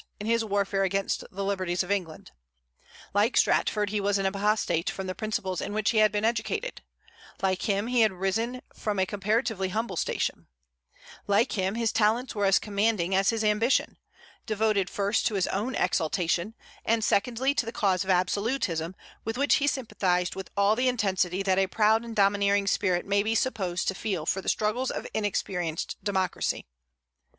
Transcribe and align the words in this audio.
in 0.19 0.25
his 0.25 0.43
warfare 0.43 0.81
against 0.83 1.23
the 1.29 1.43
liberties 1.43 1.83
of 1.83 1.91
England. 1.91 2.31
Like 3.13 3.37
Stratford, 3.37 3.91
he 3.91 4.01
was 4.01 4.17
an 4.17 4.25
apostate 4.25 4.89
from 4.89 5.05
the 5.05 5.13
principles 5.13 5.61
in 5.61 5.73
which 5.73 5.91
he 5.91 5.99
had 5.99 6.11
been 6.11 6.25
educated; 6.25 6.81
like 7.43 7.69
him, 7.69 7.85
he 7.85 8.01
had 8.01 8.09
arisen 8.11 8.63
from 8.73 8.97
a 8.97 9.05
comparatively 9.05 9.69
humble 9.69 9.95
station; 9.95 10.47
like 11.27 11.51
him, 11.51 11.75
his 11.75 11.91
talents 11.91 12.33
were 12.33 12.45
as 12.45 12.57
commanding 12.57 13.13
as 13.13 13.29
his 13.29 13.43
ambition, 13.43 13.99
devoted 14.47 14.89
first 14.89 15.27
to 15.27 15.35
his 15.35 15.45
own 15.49 15.75
exaltation; 15.75 16.55
and, 16.83 17.03
secondly, 17.03 17.53
to 17.53 17.67
the 17.67 17.71
cause 17.71 18.03
of 18.03 18.09
absolutism, 18.09 18.95
with 19.23 19.37
which 19.37 19.57
he 19.57 19.67
sympathized 19.67 20.33
with 20.35 20.49
all 20.57 20.75
the 20.75 20.87
intensity 20.87 21.43
that 21.43 21.59
a 21.59 21.67
proud 21.67 22.03
and 22.03 22.15
domineering 22.15 22.65
spirit 22.65 23.05
may 23.05 23.21
be 23.21 23.35
supposed 23.35 23.87
to 23.87 23.93
feel 23.93 24.25
for 24.25 24.41
the 24.41 24.49
struggles 24.49 24.89
of 24.89 25.05
inexperienced 25.13 26.03
democracy. 26.03 26.65